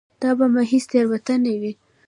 [0.21, 1.73] دا به محض تېروتنه وي.